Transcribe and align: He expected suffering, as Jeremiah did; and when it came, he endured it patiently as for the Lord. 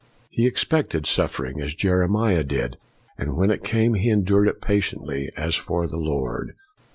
He 0.31 0.47
expected 0.47 1.05
suffering, 1.05 1.61
as 1.61 1.75
Jeremiah 1.75 2.43
did; 2.43 2.77
and 3.19 3.35
when 3.37 3.51
it 3.51 3.63
came, 3.63 3.93
he 3.93 4.09
endured 4.09 4.47
it 4.47 4.59
patiently 4.59 5.29
as 5.37 5.53
for 5.55 5.85
the 5.87 5.97
Lord. 5.99 6.55